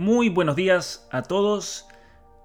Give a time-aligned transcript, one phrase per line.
[0.00, 1.86] Muy buenos días a todos.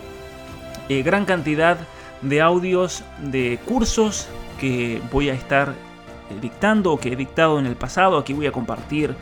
[0.89, 1.79] eh, gran cantidad
[2.23, 4.29] de audios de cursos
[4.61, 5.75] que voy a estar
[6.41, 8.19] dictando o que he dictado en el pasado.
[8.19, 9.17] Aquí voy a compartir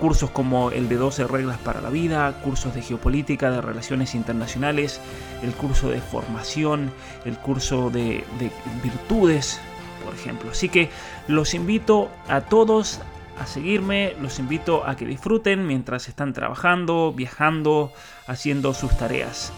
[0.00, 5.00] cursos como el de 12 reglas para la vida, cursos de geopolítica, de relaciones internacionales,
[5.42, 6.90] el curso de formación,
[7.24, 8.50] el curso de, de
[8.82, 9.60] virtudes,
[10.04, 10.50] por ejemplo.
[10.50, 10.90] Así que
[11.26, 13.00] los invito a todos
[13.38, 17.92] a seguirme, los invito a que disfruten mientras están trabajando, viajando,
[18.26, 19.52] haciendo sus tareas.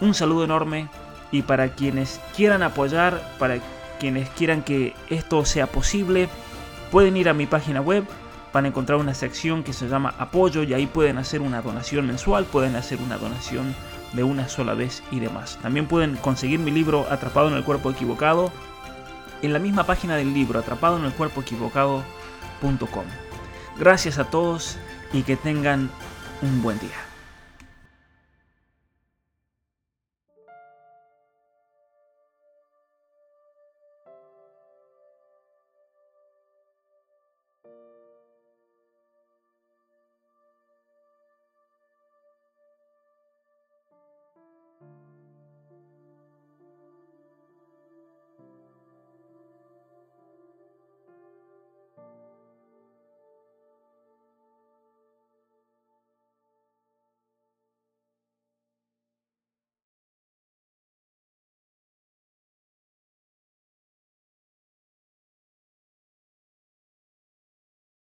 [0.00, 0.88] Un saludo enorme
[1.32, 3.58] y para quienes quieran apoyar, para
[3.98, 6.28] quienes quieran que esto sea posible,
[6.90, 8.04] pueden ir a mi página web,
[8.52, 12.06] van a encontrar una sección que se llama apoyo y ahí pueden hacer una donación
[12.06, 13.74] mensual, pueden hacer una donación
[14.12, 15.58] de una sola vez y demás.
[15.60, 18.50] También pueden conseguir mi libro Atrapado en el cuerpo equivocado
[19.42, 23.04] en la misma página del libro atrapado en el cuerpo equivocado.com.
[23.78, 24.78] Gracias a todos
[25.12, 25.90] y que tengan
[26.42, 27.07] un buen día.